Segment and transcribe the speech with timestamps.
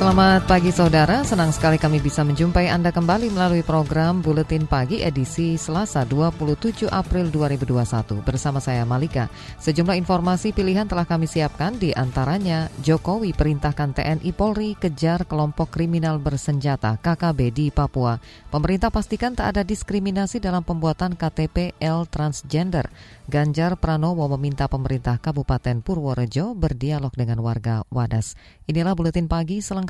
[0.00, 5.60] Selamat pagi saudara, senang sekali kami bisa menjumpai Anda kembali melalui program Buletin Pagi edisi
[5.60, 9.28] Selasa 27 April 2021 bersama saya Malika.
[9.60, 16.16] Sejumlah informasi pilihan telah kami siapkan di antaranya Jokowi perintahkan TNI Polri kejar kelompok kriminal
[16.16, 18.16] bersenjata KKB di Papua.
[18.48, 22.88] Pemerintah pastikan tak ada diskriminasi dalam pembuatan KTP L transgender.
[23.28, 28.32] Ganjar Pranowo meminta pemerintah Kabupaten Purworejo berdialog dengan warga Wadas.
[28.64, 29.89] Inilah Buletin Pagi selengkapnya.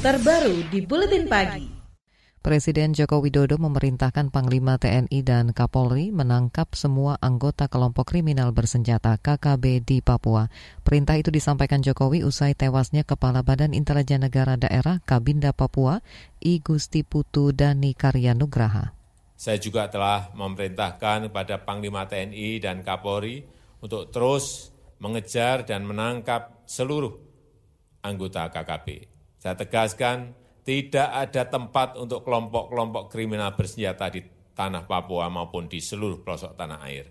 [0.00, 1.68] Terbaru di Buletin Pagi.
[2.40, 9.84] Presiden Joko Widodo memerintahkan Panglima TNI dan Kapolri menangkap semua anggota kelompok kriminal bersenjata KKB
[9.84, 10.48] di Papua.
[10.80, 16.00] Perintah itu disampaikan Jokowi usai tewasnya Kepala Badan Intelijen Negara Daerah Kabinda Papua,
[16.40, 18.96] I Gusti Putu Dani Karyanugraha.
[19.36, 23.44] Saya juga telah memerintahkan kepada Panglima TNI dan Kapolri
[23.84, 27.27] untuk terus mengejar dan menangkap seluruh
[28.08, 29.04] anggota KKB.
[29.36, 30.32] Saya tegaskan,
[30.64, 34.24] tidak ada tempat untuk kelompok-kelompok kriminal bersenjata di
[34.56, 37.06] tanah Papua maupun di seluruh pelosok tanah air.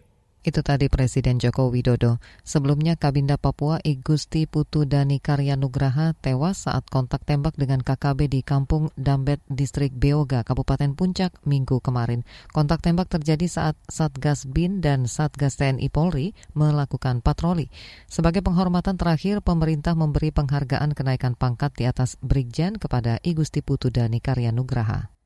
[0.48, 2.24] Itu tadi Presiden Joko Widodo.
[2.48, 8.88] Sebelumnya Kabinda Papua Igusti Putu Dani Karyanugraha tewas saat kontak tembak dengan KKB di Kampung
[8.96, 12.24] Dambet, Distrik Beoga, Kabupaten Puncak, minggu kemarin.
[12.56, 17.68] Kontak tembak terjadi saat Satgas BIN dan Satgas TNI Polri melakukan patroli.
[18.08, 24.24] Sebagai penghormatan terakhir, pemerintah memberi penghargaan kenaikan pangkat di atas Brigjen kepada Igusti Putu Dani
[24.24, 25.17] Karyanugraha.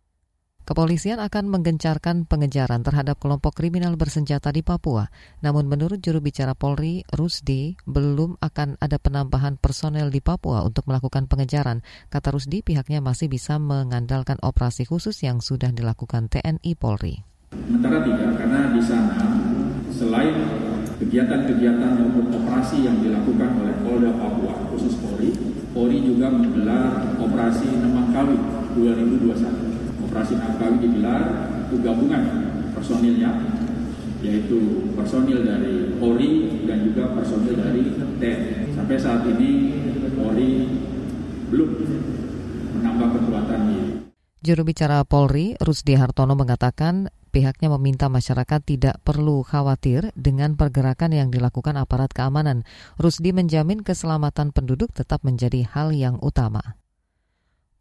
[0.62, 5.10] Kepolisian akan menggencarkan pengejaran terhadap kelompok kriminal bersenjata di Papua.
[5.42, 11.26] Namun menurut juru bicara Polri, Rusdi, belum akan ada penambahan personel di Papua untuk melakukan
[11.26, 11.82] pengejaran.
[12.14, 17.26] Kata Rusdi, pihaknya masih bisa mengandalkan operasi khusus yang sudah dilakukan TNI Polri.
[17.50, 19.18] Sementara tidak, karena di sana
[19.90, 20.46] selain
[21.02, 25.34] kegiatan-kegiatan maupun operasi yang dilakukan oleh Polda Papua, khusus Polri,
[25.74, 28.38] Polri juga menggelar operasi Nemangkawi
[28.78, 29.71] 2021
[30.12, 31.24] operasi Nangkawi digelar
[31.72, 32.24] itu gabungan
[32.76, 33.32] personilnya
[34.22, 38.76] yaitu personil dari Polri dan juga personil dari TNI.
[38.76, 39.82] Sampai saat ini
[40.14, 40.68] Polri
[41.48, 41.70] belum
[42.76, 43.60] menambah kekuatan.
[44.42, 51.30] Juru bicara Polri, Rusdi Hartono mengatakan pihaknya meminta masyarakat tidak perlu khawatir dengan pergerakan yang
[51.32, 52.68] dilakukan aparat keamanan.
[53.00, 56.81] Rusdi menjamin keselamatan penduduk tetap menjadi hal yang utama.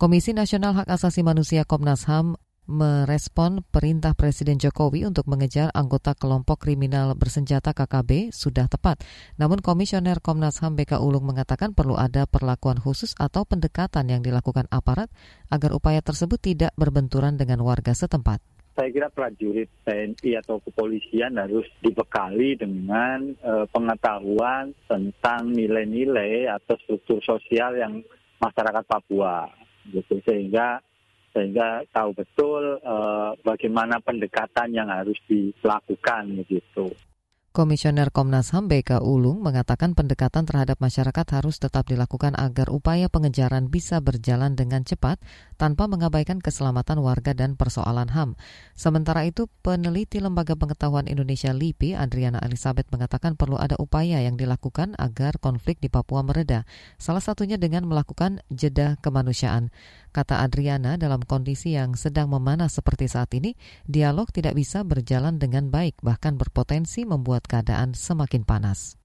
[0.00, 6.64] Komisi Nasional Hak Asasi Manusia Komnas HAM merespon perintah Presiden Jokowi untuk mengejar anggota kelompok
[6.64, 9.04] kriminal bersenjata KKB sudah tepat.
[9.36, 14.72] Namun Komisioner Komnas HAM BK Ulung mengatakan perlu ada perlakuan khusus atau pendekatan yang dilakukan
[14.72, 15.12] aparat
[15.52, 18.40] agar upaya tersebut tidak berbenturan dengan warga setempat
[18.70, 27.20] saya kira prajurit TNI atau kepolisian harus dibekali dengan uh, pengetahuan tentang nilai-nilai atau struktur
[27.20, 28.00] sosial yang
[28.40, 30.84] masyarakat Papua gitu sehingga
[31.30, 36.90] sehingga tahu betul uh, bagaimana pendekatan yang harus dilakukan gitu.
[37.50, 43.66] Komisioner Komnas HAM BK Ulung mengatakan pendekatan terhadap masyarakat harus tetap dilakukan agar upaya pengejaran
[43.66, 45.18] bisa berjalan dengan cepat
[45.60, 48.32] tanpa mengabaikan keselamatan warga dan persoalan HAM.
[48.72, 54.96] Sementara itu, peneliti Lembaga Pengetahuan Indonesia LIPI, Adriana Elizabeth mengatakan perlu ada upaya yang dilakukan
[54.96, 56.64] agar konflik di Papua mereda,
[56.96, 59.68] salah satunya dengan melakukan jeda kemanusiaan.
[60.16, 63.52] Kata Adriana, dalam kondisi yang sedang memanas seperti saat ini,
[63.84, 68.99] dialog tidak bisa berjalan dengan baik, bahkan berpotensi membuat keadaan semakin panas.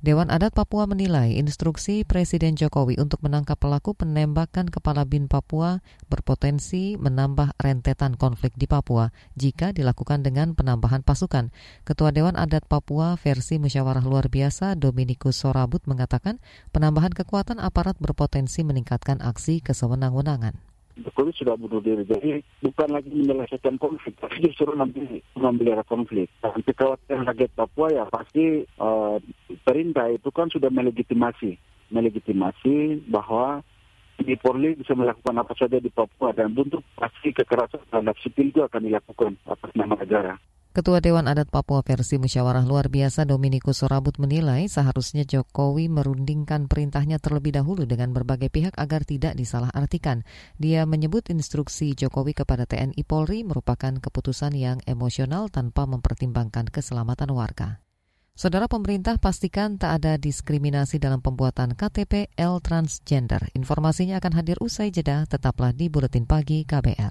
[0.00, 6.96] Dewan Adat Papua menilai instruksi Presiden Jokowi untuk menangkap pelaku penembakan kepala BIN Papua berpotensi
[6.96, 11.52] menambah rentetan konflik di Papua jika dilakukan dengan penambahan pasukan.
[11.84, 16.40] Ketua Dewan Adat Papua versi musyawarah luar biasa Dominikus Sorabut mengatakan
[16.72, 20.69] penambahan kekuatan aparat berpotensi meningkatkan aksi kesewenang-wenangan.
[21.00, 22.04] Jokowi sudah bunuh diri.
[22.04, 26.28] Jadi bukan lagi menyelesaikan konflik, tapi justru nanti memelihara konflik.
[26.44, 29.16] Dan kekhawatiran rakyat Papua ya pasti uh,
[29.64, 31.56] perintah itu kan sudah melegitimasi,
[31.90, 33.64] melegitimasi bahwa
[34.20, 38.60] di Polri bisa melakukan apa saja di Papua dan untuk pasti kekerasan terhadap sipil itu
[38.60, 40.36] akan dilakukan atas nama negara.
[40.70, 47.18] Ketua Dewan Adat Papua versi musyawarah luar biasa Dominikus Sorabut menilai seharusnya Jokowi merundingkan perintahnya
[47.18, 50.22] terlebih dahulu dengan berbagai pihak agar tidak disalahartikan.
[50.62, 57.82] Dia menyebut instruksi Jokowi kepada TNI Polri merupakan keputusan yang emosional tanpa mempertimbangkan keselamatan warga.
[58.38, 63.42] Saudara pemerintah pastikan tak ada diskriminasi dalam pembuatan KTP L transgender.
[63.58, 67.10] Informasinya akan hadir usai jeda, tetaplah di Buletin Pagi KBR.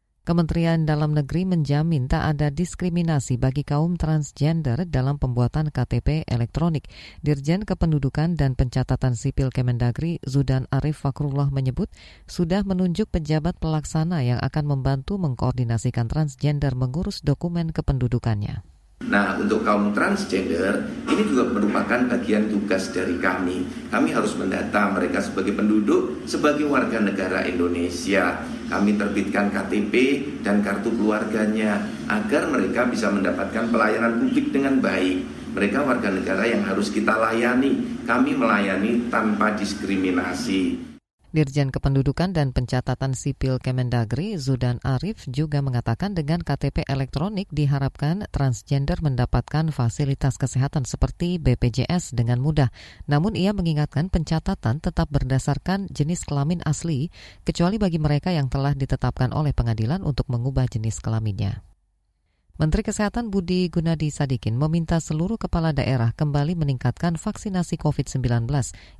[0.21, 6.85] Kementerian Dalam Negeri menjamin tak ada diskriminasi bagi kaum transgender dalam pembuatan KTP elektronik.
[7.25, 11.89] Dirjen Kependudukan dan Pencatatan Sipil Kemendagri Zudan Arif Fakrullah menyebut
[12.29, 18.70] sudah menunjuk pejabat pelaksana yang akan membantu mengkoordinasikan transgender mengurus dokumen kependudukannya.
[19.09, 23.65] Nah, untuk kaum transgender, ini juga merupakan bagian tugas dari kami.
[23.89, 28.45] Kami harus mendata mereka sebagai penduduk, sebagai warga negara Indonesia.
[28.69, 29.93] Kami terbitkan KTP
[30.45, 35.17] dan kartu keluarganya agar mereka bisa mendapatkan pelayanan publik dengan baik.
[35.51, 38.03] Mereka warga negara yang harus kita layani.
[38.07, 40.90] Kami melayani tanpa diskriminasi.
[41.31, 48.99] Dirjen Kependudukan dan Pencatatan Sipil Kemendagri Zudan Arif juga mengatakan dengan KTP elektronik diharapkan transgender
[48.99, 52.67] mendapatkan fasilitas kesehatan seperti BPJS dengan mudah.
[53.07, 57.07] Namun ia mengingatkan pencatatan tetap berdasarkan jenis kelamin asli
[57.47, 61.63] kecuali bagi mereka yang telah ditetapkan oleh pengadilan untuk mengubah jenis kelaminnya.
[62.59, 68.43] Menteri Kesehatan Budi Gunadi Sadikin meminta seluruh kepala daerah kembali meningkatkan vaksinasi COVID-19.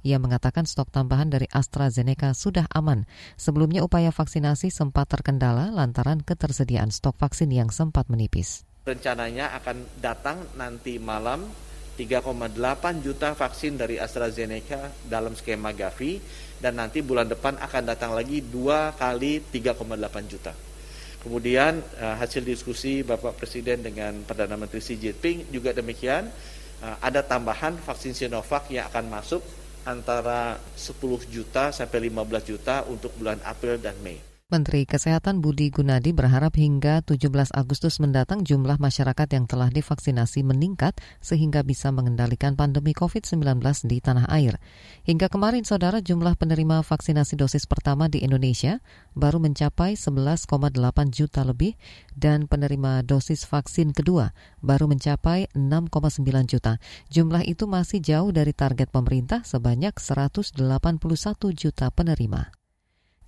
[0.08, 3.04] Ia mengatakan stok tambahan dari AstraZeneca sudah aman.
[3.36, 8.64] Sebelumnya upaya vaksinasi sempat terkendala lantaran ketersediaan stok vaksin yang sempat menipis.
[8.88, 11.44] Rencananya akan datang nanti malam
[12.00, 12.56] 3,8
[13.04, 16.24] juta vaksin dari AstraZeneca dalam skema Gavi
[16.64, 20.71] dan nanti bulan depan akan datang lagi dua kali 3,8 juta.
[21.22, 26.26] Kemudian uh, hasil diskusi Bapak Presiden dengan Perdana Menteri Xi Jinping juga demikian
[26.82, 29.46] uh, ada tambahan vaksin Sinovac yang akan masuk
[29.86, 30.98] antara 10
[31.30, 34.31] juta sampai 15 juta untuk bulan April dan Mei.
[34.52, 41.00] Menteri Kesehatan Budi Gunadi berharap hingga 17 Agustus mendatang jumlah masyarakat yang telah divaksinasi meningkat
[41.24, 44.60] sehingga bisa mengendalikan pandemi COVID-19 di tanah air.
[45.08, 48.84] Hingga kemarin, saudara, jumlah penerima vaksinasi dosis pertama di Indonesia
[49.16, 50.52] baru mencapai 11,8
[51.16, 51.80] juta lebih
[52.12, 56.76] dan penerima dosis vaksin kedua baru mencapai 6,9 juta.
[57.08, 60.60] Jumlah itu masih jauh dari target pemerintah sebanyak 181
[61.56, 62.61] juta penerima.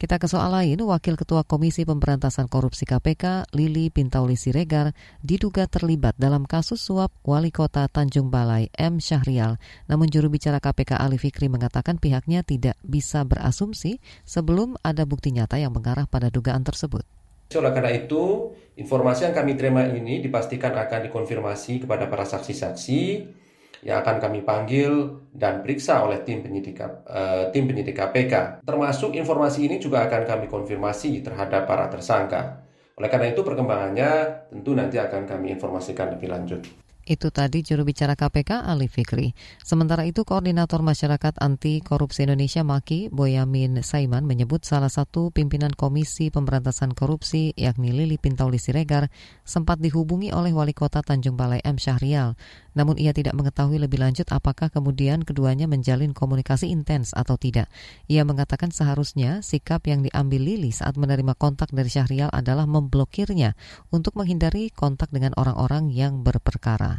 [0.04, 4.92] Kita ke soal lain, Wakil Ketua Komisi Pemberantasan Korupsi KPK, Lili Pintauli Siregar,
[5.24, 9.00] diduga terlibat dalam kasus suap Wali Kota Tanjung Balai M.
[9.00, 9.56] Syahrial.
[9.88, 15.56] Namun juru bicara KPK Ali Fikri mengatakan pihaknya tidak bisa berasumsi sebelum ada bukti nyata
[15.56, 17.08] yang mengarah pada dugaan tersebut.
[17.56, 23.00] Oleh karena itu, informasi yang kami terima ini dipastikan akan dikonfirmasi kepada para saksi-saksi
[23.84, 28.64] yang akan kami panggil dan periksa oleh tim penyidik uh, tim penyidik KPK.
[28.64, 32.64] Termasuk informasi ini juga akan kami konfirmasi terhadap para tersangka.
[32.96, 34.12] Oleh karena itu perkembangannya
[34.54, 36.83] tentu nanti akan kami informasikan lebih lanjut.
[37.04, 39.36] Itu tadi juru bicara KPK Ali Fikri.
[39.60, 46.32] Sementara itu Koordinator Masyarakat Anti Korupsi Indonesia Maki Boyamin Saiman menyebut salah satu pimpinan Komisi
[46.32, 49.12] Pemberantasan Korupsi yakni Lili Pintauli Siregar
[49.44, 52.40] sempat dihubungi oleh Wali Kota Tanjung Balai M Syahrial.
[52.72, 57.68] Namun ia tidak mengetahui lebih lanjut apakah kemudian keduanya menjalin komunikasi intens atau tidak.
[58.08, 63.60] Ia mengatakan seharusnya sikap yang diambil Lili saat menerima kontak dari Syahrial adalah memblokirnya
[63.92, 66.93] untuk menghindari kontak dengan orang-orang yang berperkara.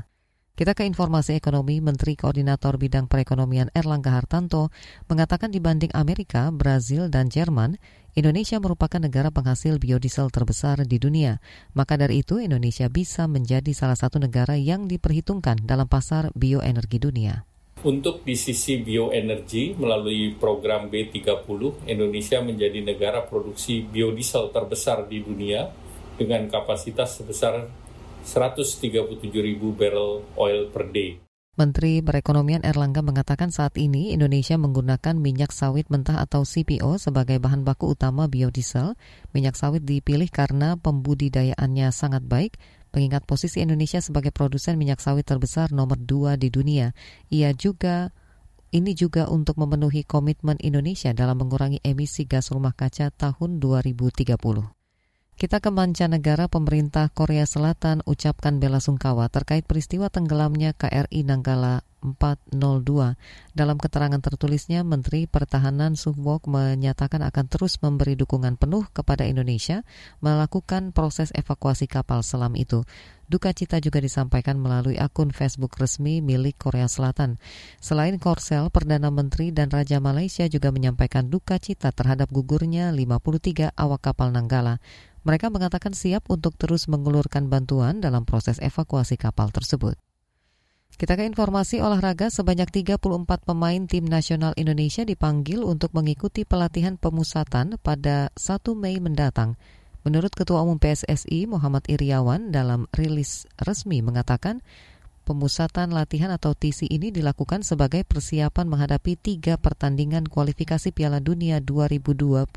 [0.54, 4.70] Kita ke informasi ekonomi, Menteri Koordinator Bidang Perekonomian Erlangga Hartanto
[5.10, 7.74] mengatakan dibanding Amerika, Brazil, dan Jerman,
[8.14, 11.42] Indonesia merupakan negara penghasil biodiesel terbesar di dunia.
[11.74, 17.42] Maka dari itu, Indonesia bisa menjadi salah satu negara yang diperhitungkan dalam pasar bioenergi dunia.
[17.82, 25.66] Untuk di sisi bioenergi, melalui program B30, Indonesia menjadi negara produksi biodiesel terbesar di dunia
[26.14, 27.82] dengan kapasitas sebesar
[28.24, 31.20] 137 ribu barrel oil per day.
[31.54, 37.62] Menteri Perekonomian Erlangga mengatakan saat ini Indonesia menggunakan minyak sawit mentah atau CPO sebagai bahan
[37.62, 38.98] baku utama biodiesel.
[39.30, 42.58] Minyak sawit dipilih karena pembudidayaannya sangat baik,
[42.90, 46.90] mengingat posisi Indonesia sebagai produsen minyak sawit terbesar nomor dua di dunia.
[47.30, 48.10] Ia juga
[48.74, 54.34] ini juga untuk memenuhi komitmen Indonesia dalam mengurangi emisi gas rumah kaca tahun 2030.
[55.34, 63.18] Kita ke mancanegara, pemerintah Korea Selatan ucapkan bela sungkawa terkait peristiwa tenggelamnya KRI Nanggala 402.
[63.50, 69.82] Dalam keterangan tertulisnya, Menteri Pertahanan Suhwok menyatakan akan terus memberi dukungan penuh kepada Indonesia
[70.22, 72.86] melakukan proses evakuasi kapal selam itu.
[73.26, 77.42] Duka cita juga disampaikan melalui akun Facebook resmi milik Korea Selatan.
[77.82, 84.00] Selain Korsel, Perdana Menteri dan Raja Malaysia juga menyampaikan duka cita terhadap gugurnya 53 awak
[84.06, 84.78] kapal Nanggala.
[85.24, 89.96] Mereka mengatakan siap untuk terus mengulurkan bantuan dalam proses evakuasi kapal tersebut.
[90.94, 93.02] Kita ke informasi olahraga, sebanyak 34
[93.42, 99.58] pemain tim nasional Indonesia dipanggil untuk mengikuti pelatihan pemusatan pada 1 Mei mendatang.
[100.04, 104.60] Menurut Ketua Umum PSSI Muhammad Iriawan dalam rilis resmi mengatakan
[105.24, 112.52] Pemusatan latihan atau TC ini dilakukan sebagai persiapan menghadapi tiga pertandingan kualifikasi Piala Dunia 2022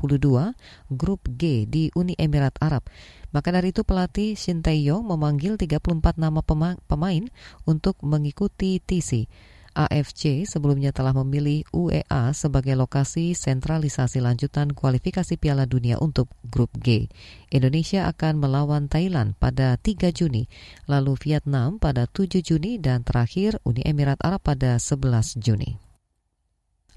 [0.92, 2.84] Grup G di Uni Emirat Arab.
[3.32, 6.44] Maka dari itu pelatih Shin Tae-yong memanggil 34 nama
[6.84, 7.24] pemain
[7.64, 9.32] untuk mengikuti TC.
[9.76, 17.10] AFC sebelumnya telah memilih UEA sebagai lokasi sentralisasi lanjutan kualifikasi Piala Dunia untuk Grup G.
[17.52, 20.46] Indonesia akan melawan Thailand pada 3 Juni,
[20.86, 25.76] lalu Vietnam pada 7 Juni dan terakhir Uni Emirat Arab pada 11 Juni.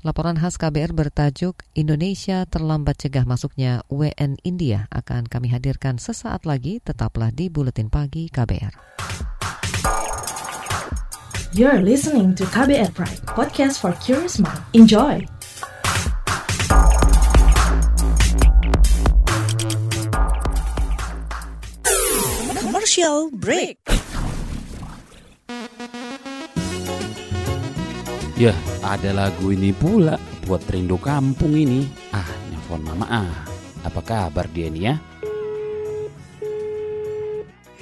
[0.02, 6.82] Laporan khas KBR bertajuk Indonesia terlambat cegah masuknya WN India akan kami hadirkan sesaat lagi,
[6.82, 8.74] tetaplah di Buletin Pagi KBR.
[11.52, 14.64] You're listening to KBR Pride, podcast for curious mind.
[14.72, 15.20] Enjoy!
[22.56, 23.84] Commercial break.
[28.40, 30.16] Ya, ada lagu ini pula
[30.48, 31.84] buat rindu kampung ini.
[32.16, 33.36] Ah, nelfon mama ah.
[33.84, 34.96] Apa kabar dia nih ya?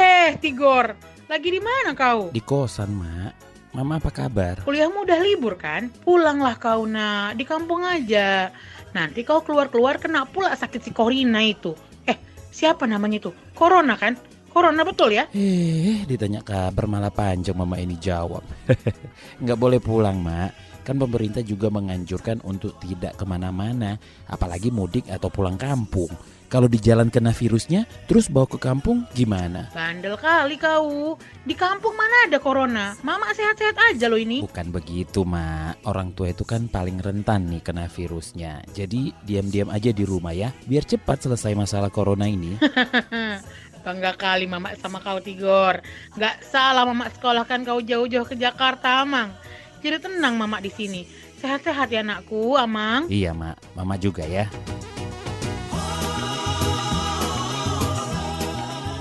[0.02, 0.98] Eh, Tigor,
[1.30, 2.34] lagi di mana kau?
[2.34, 3.38] Di kosan, Mak.
[3.70, 4.66] Mama apa kabar?
[4.66, 5.94] Kuliahmu udah libur kan?
[6.02, 8.50] Pulanglah kau nak, di kampung aja.
[8.98, 11.78] Nanti kau keluar-keluar kena pula sakit si Corina itu.
[12.10, 12.18] Eh,
[12.50, 13.32] siapa namanya itu?
[13.54, 14.18] Corona kan?
[14.50, 15.30] Corona betul ya?
[15.38, 18.42] Eh, ditanya kabar malah panjang mama ini jawab.
[19.46, 20.82] Nggak boleh pulang, Mak.
[20.82, 26.10] Kan pemerintah juga menganjurkan untuk tidak ke mana-mana, apalagi mudik atau pulang kampung.
[26.50, 29.70] Kalau di jalan kena virusnya, terus bawa ke kampung gimana?
[29.70, 31.13] Bandel kali kau.
[31.46, 32.98] Di kampung mana ada corona?
[33.06, 34.41] Mama sehat-sehat aja loh ini.
[34.41, 35.86] Bukan begitu, Mak.
[35.86, 38.65] Orang tua itu kan paling rentan nih kena virusnya.
[38.74, 42.58] Jadi diam-diam aja di rumah ya, biar cepat selesai masalah corona ini.
[43.86, 45.86] Bangga kali Mama sama kau Tigor.
[46.18, 49.38] Gak salah Mama sekolahkan kau jauh-jauh ke Jakarta, Amang.
[49.86, 51.06] Jadi tenang Mama di sini.
[51.38, 53.06] Sehat-sehat ya anakku, Amang.
[53.06, 53.77] Iya, Mak.
[53.77, 54.50] Mama juga ya.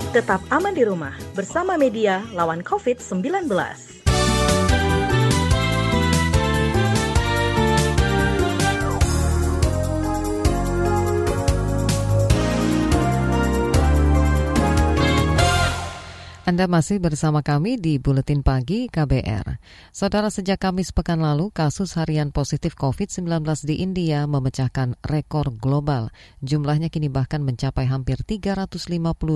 [0.09, 3.45] Tetap aman di rumah bersama media lawan COVID-19.
[16.49, 19.61] Anda masih bersama kami di Buletin Pagi KBR.
[19.93, 26.09] Saudara, sejak Kamis pekan lalu, kasus harian positif COVID-19 di India memecahkan rekor global.
[26.41, 28.81] Jumlahnya kini bahkan mencapai hampir 350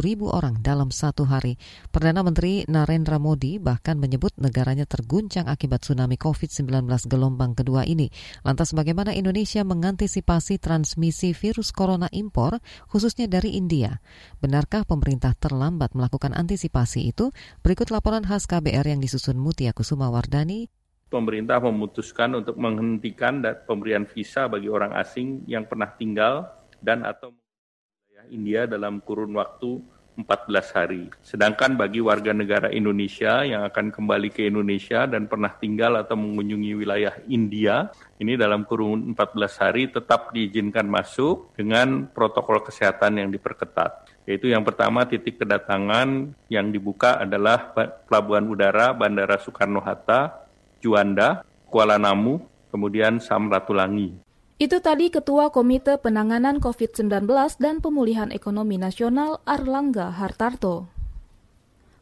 [0.02, 1.62] ribu orang dalam satu hari.
[1.94, 6.66] Perdana Menteri Narendra Modi bahkan menyebut negaranya terguncang akibat tsunami COVID-19
[7.06, 8.10] gelombang kedua ini.
[8.42, 12.58] Lantas bagaimana Indonesia mengantisipasi transmisi virus corona impor,
[12.90, 14.02] khususnya dari India?
[14.42, 20.72] Benarkah pemerintah terlambat melakukan antisipasi itu, berikut laporan khas KBR yang disusun Mutia Kusuma Wardani.
[21.12, 26.48] Pemerintah memutuskan untuk menghentikan pemberian visa bagi orang asing yang pernah tinggal
[26.80, 27.36] dan atau
[28.32, 29.84] India dalam kurun waktu
[30.14, 31.10] 14 hari.
[31.26, 36.72] Sedangkan bagi warga negara Indonesia yang akan kembali ke Indonesia dan pernah tinggal atau mengunjungi
[36.78, 37.90] wilayah India,
[38.22, 44.13] ini dalam kurun 14 hari tetap diizinkan masuk dengan protokol kesehatan yang diperketat.
[44.24, 47.76] Yaitu yang pertama titik kedatangan yang dibuka adalah
[48.08, 50.48] Pelabuhan Udara Bandara Soekarno-Hatta,
[50.80, 52.40] Juanda, Kuala Namu,
[52.72, 54.24] kemudian Samratulangi.
[54.64, 57.28] Itu tadi Ketua Komite Penanganan COVID-19
[57.60, 60.88] dan Pemulihan Ekonomi Nasional Arlangga Hartarto.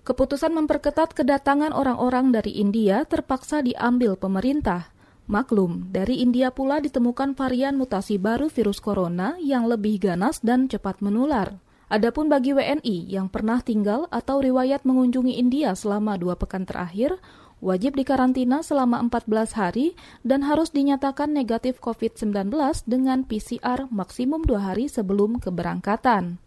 [0.05, 4.93] Keputusan memperketat kedatangan orang-orang dari India terpaksa diambil pemerintah.
[5.25, 10.99] Maklum, dari India pula ditemukan varian mutasi baru virus corona yang lebih ganas dan cepat
[10.99, 11.57] menular.
[11.91, 17.19] Adapun bagi WNI yang pernah tinggal atau riwayat mengunjungi India selama dua pekan terakhir,
[17.59, 22.47] wajib dikarantina selama 14 hari dan harus dinyatakan negatif COVID-19
[22.87, 26.39] dengan PCR maksimum dua hari sebelum keberangkatan.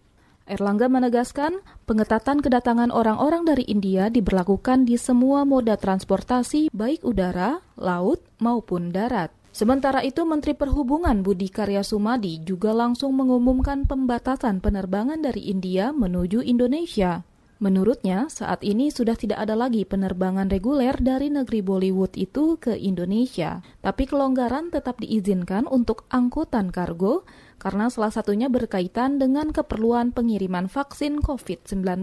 [0.49, 8.25] Erlangga menegaskan, pengetatan kedatangan orang-orang dari India diberlakukan di semua moda transportasi baik udara, laut,
[8.41, 9.29] maupun darat.
[9.55, 16.43] Sementara itu, Menteri Perhubungan Budi Karya Sumadi juga langsung mengumumkan pembatasan penerbangan dari India menuju
[16.43, 17.23] Indonesia.
[17.63, 23.63] Menurutnya, saat ini sudah tidak ada lagi penerbangan reguler dari negeri Bollywood itu ke Indonesia,
[23.79, 27.23] tapi kelonggaran tetap diizinkan untuk angkutan kargo
[27.63, 32.03] karena salah satunya berkaitan dengan keperluan pengiriman vaksin COVID-19.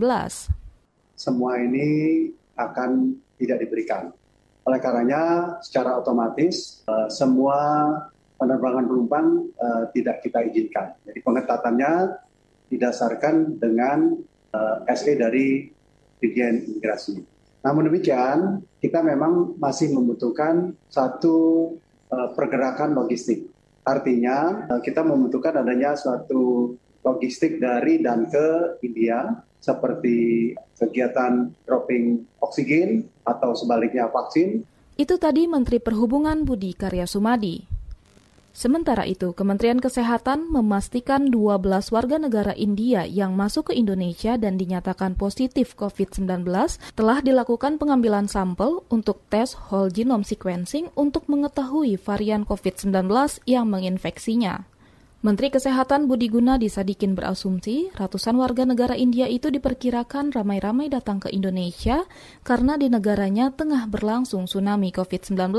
[1.20, 4.16] Semua ini akan tidak diberikan.
[4.72, 5.24] Oleh karenanya,
[5.60, 7.92] secara otomatis uh, semua
[8.40, 10.96] penerbangan penumpang uh, tidak kita izinkan.
[11.04, 12.16] Jadi pengetatannya
[12.72, 14.16] didasarkan dengan
[14.56, 15.68] uh, eh, SE dari
[16.24, 17.20] Dirjen Imigrasi.
[17.68, 21.76] Namun demikian, kita memang masih membutuhkan satu
[22.10, 23.52] pergerakan logistik.
[23.84, 33.54] Artinya, kita membutuhkan adanya suatu logistik dari dan ke India, seperti kegiatan dropping oksigen atau
[33.54, 34.66] sebaliknya vaksin.
[34.98, 37.72] Itu tadi Menteri Perhubungan Budi Karya Sumadi.
[38.52, 45.16] Sementara itu, Kementerian Kesehatan memastikan 12 warga negara India yang masuk ke Indonesia dan dinyatakan
[45.16, 46.44] positif COVID-19
[46.92, 53.08] telah dilakukan pengambilan sampel untuk tes whole genome sequencing untuk mengetahui varian COVID-19
[53.48, 54.68] yang menginfeksinya.
[55.22, 61.30] Menteri Kesehatan Budi Gunadi Sadikin berasumsi ratusan warga negara India itu diperkirakan ramai-ramai datang ke
[61.30, 62.10] Indonesia
[62.42, 65.54] karena di negaranya tengah berlangsung tsunami COVID-19.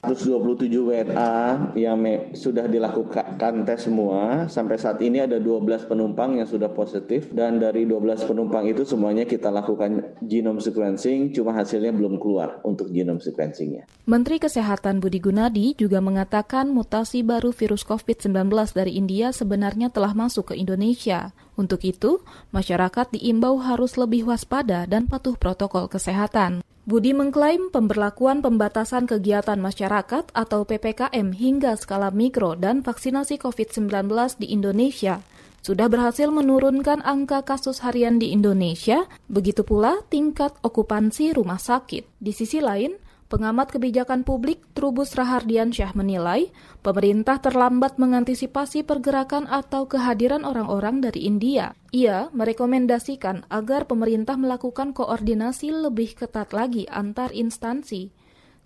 [0.00, 1.32] 127 WNA
[1.76, 2.00] yang
[2.32, 4.48] sudah dilakukan tes semua.
[4.48, 9.28] Sampai saat ini ada 12 penumpang yang sudah positif dan dari 12 penumpang itu semuanya
[9.28, 13.84] kita lakukan genome sequencing, cuma hasilnya belum keluar untuk genome sequencingnya.
[14.08, 20.52] Menteri Kesehatan Budi Gunadi juga mengatakan mutasi baru virus COVID-19 dari India sebenarnya telah masuk
[20.52, 21.36] ke Indonesia.
[21.60, 22.24] Untuk itu,
[22.56, 26.64] masyarakat diimbau harus lebih waspada dan patuh protokol kesehatan.
[26.90, 34.10] Budi mengklaim pemberlakuan pembatasan kegiatan masyarakat atau PPKM hingga skala mikro dan vaksinasi COVID-19
[34.42, 35.22] di Indonesia
[35.62, 42.10] sudah berhasil menurunkan angka kasus harian di Indonesia, begitu pula tingkat okupansi rumah sakit.
[42.18, 42.98] Di sisi lain,
[43.30, 46.50] Pengamat kebijakan publik Trubus Rahardian Syah menilai,
[46.82, 51.78] pemerintah terlambat mengantisipasi pergerakan atau kehadiran orang-orang dari India.
[51.94, 58.10] Ia merekomendasikan agar pemerintah melakukan koordinasi lebih ketat lagi antar instansi,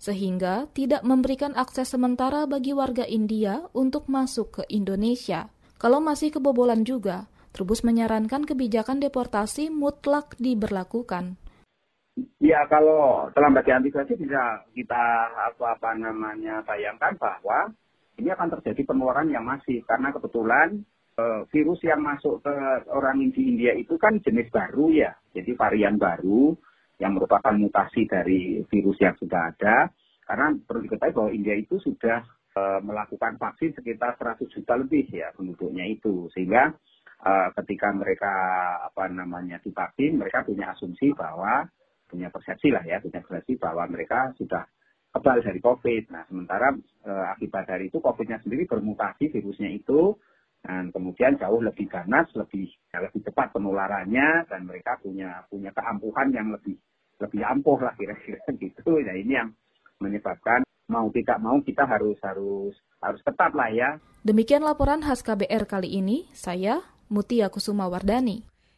[0.01, 5.45] sehingga tidak memberikan akses sementara bagi warga India untuk masuk ke Indonesia.
[5.77, 11.37] Kalau masih kebobolan juga, Trubus menyarankan kebijakan deportasi mutlak diberlakukan.
[12.39, 15.03] Ya kalau terlambat diantisipasi bisa kita
[15.35, 17.75] apa apa namanya bayangkan bahwa
[18.15, 19.83] ini akan terjadi penularan yang masif.
[19.83, 20.79] Karena kebetulan
[21.19, 22.55] e, virus yang masuk ke
[22.87, 26.55] orang di India itu kan jenis baru ya, jadi varian baru
[27.03, 29.91] yang merupakan mutasi dari virus yang sudah ada.
[30.23, 32.23] Karena perlu diketahui bahwa India itu sudah
[32.55, 36.71] e, melakukan vaksin sekitar 100 juta lebih ya penduduknya itu, sehingga
[37.19, 38.33] e, ketika mereka
[38.87, 41.67] apa namanya divaksin, mereka punya asumsi bahwa
[42.15, 44.63] punya persepsi lah ya, punya persepsi bahwa mereka sudah
[45.11, 46.03] kebal dari COVID.
[46.15, 46.71] Nah, sementara
[47.03, 50.15] e, akibat dari itu COVID-nya sendiri bermutasi virusnya itu
[50.63, 56.31] dan kemudian jauh lebih ganas, lebih ya, lebih cepat penularannya dan mereka punya punya keampuhan
[56.31, 56.79] yang lebih
[57.19, 58.95] lebih ampuh lah kira-kira gitu.
[59.03, 59.51] Nah, ini yang
[59.99, 63.99] menyebabkan mau tidak mau kita harus harus harus ketat lah ya.
[64.23, 66.31] Demikian laporan khas KBR kali ini.
[66.31, 66.79] Saya
[67.11, 68.54] Mutia Kusuma Wardani.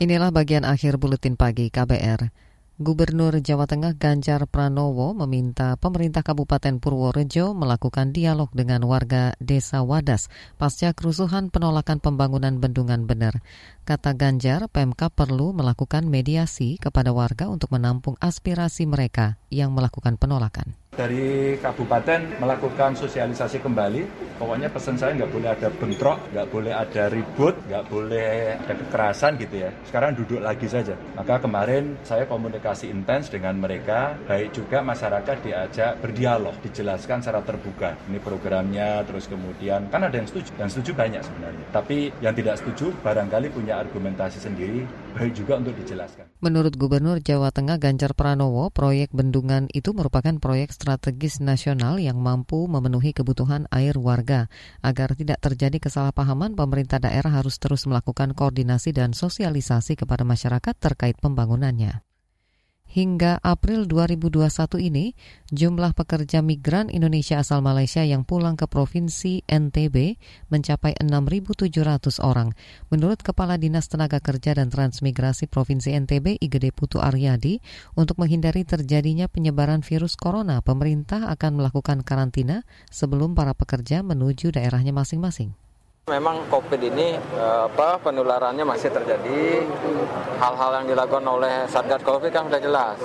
[0.00, 2.32] Inilah bagian akhir buletin pagi KBR.
[2.80, 10.32] Gubernur Jawa Tengah Ganjar Pranowo meminta pemerintah Kabupaten Purworejo melakukan dialog dengan warga Desa Wadas
[10.56, 13.44] pasca kerusuhan penolakan pembangunan bendungan bener.
[13.84, 20.79] Kata Ganjar, PMK perlu melakukan mediasi kepada warga untuk menampung aspirasi mereka yang melakukan penolakan
[21.00, 24.28] dari kabupaten melakukan sosialisasi kembali.
[24.36, 29.40] Pokoknya pesan saya nggak boleh ada bentrok, nggak boleh ada ribut, nggak boleh ada kekerasan
[29.40, 29.70] gitu ya.
[29.88, 30.92] Sekarang duduk lagi saja.
[31.16, 37.96] Maka kemarin saya komunikasi intens dengan mereka, baik juga masyarakat diajak berdialog, dijelaskan secara terbuka.
[38.08, 41.64] Ini programnya, terus kemudian kan ada yang setuju, yang setuju banyak sebenarnya.
[41.72, 44.84] Tapi yang tidak setuju barangkali punya argumentasi sendiri,
[45.16, 46.29] baik juga untuk dijelaskan.
[46.40, 52.64] Menurut Gubernur Jawa Tengah Ganjar Pranowo, proyek bendungan itu merupakan proyek strategis nasional yang mampu
[52.64, 54.48] memenuhi kebutuhan air warga.
[54.80, 61.20] Agar tidak terjadi kesalahpahaman, pemerintah daerah harus terus melakukan koordinasi dan sosialisasi kepada masyarakat terkait
[61.20, 62.09] pembangunannya.
[62.90, 65.14] Hingga April 2021 ini,
[65.54, 70.18] jumlah pekerja migran Indonesia asal Malaysia yang pulang ke Provinsi NTB
[70.50, 72.50] mencapai 6.700 orang.
[72.90, 77.62] Menurut Kepala Dinas Tenaga Kerja dan Transmigrasi Provinsi NTB, Igede Putu Aryadi,
[77.94, 84.90] untuk menghindari terjadinya penyebaran virus corona, pemerintah akan melakukan karantina sebelum para pekerja menuju daerahnya
[84.90, 85.54] masing-masing.
[86.10, 89.62] Memang COVID ini eh, apa penularannya masih terjadi.
[90.42, 92.96] Hal-hal yang dilakukan oleh Satgas COVID kan sudah jelas.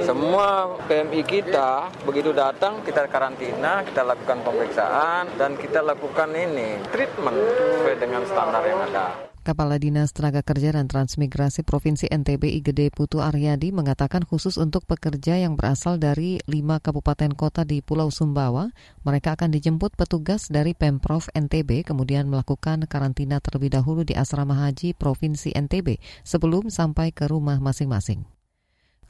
[0.00, 7.36] Semua PMI kita begitu datang kita karantina, kita lakukan pemeriksaan dan kita lakukan ini treatment
[7.36, 9.31] sesuai dengan standar yang ada.
[9.42, 15.34] Kepala Dinas Tenaga Kerja dan Transmigrasi Provinsi NTB Igede Putu Aryadi mengatakan khusus untuk pekerja
[15.34, 18.70] yang berasal dari lima kabupaten kota di Pulau Sumbawa,
[19.02, 24.94] mereka akan dijemput petugas dari Pemprov NTB kemudian melakukan karantina terlebih dahulu di Asrama Haji
[24.94, 28.22] Provinsi NTB sebelum sampai ke rumah masing-masing.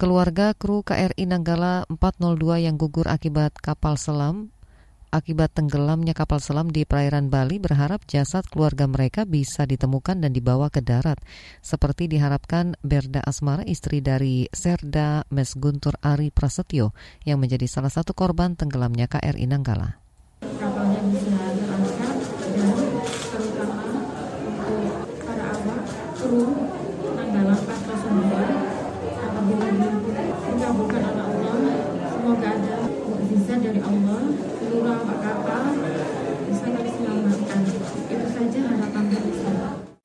[0.01, 4.49] Keluarga kru KRI Nanggala 402 yang gugur akibat kapal selam
[5.13, 10.73] akibat tenggelamnya kapal selam di perairan Bali berharap jasad keluarga mereka bisa ditemukan dan dibawa
[10.73, 11.21] ke darat.
[11.61, 16.97] Seperti diharapkan Berda Asmara, istri dari Serda Mesguntur Ari Prasetyo,
[17.29, 20.03] yang menjadi salah satu korban tenggelamnya KRI Nanggala.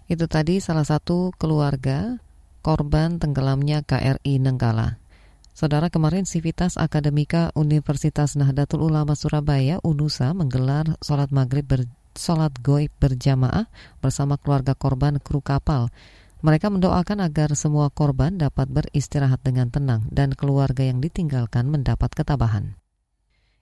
[0.07, 2.23] Itu tadi salah satu keluarga
[2.63, 5.03] korban tenggelamnya KRI Nenggala.
[5.51, 11.83] Saudara kemarin Sivitas Akademika Universitas Nahdlatul Ulama Surabaya UNUSA menggelar sholat maghrib ber,
[12.15, 13.67] sholat goib berjamaah
[13.99, 15.91] bersama keluarga korban kru kapal.
[16.39, 22.79] Mereka mendoakan agar semua korban dapat beristirahat dengan tenang dan keluarga yang ditinggalkan mendapat ketabahan.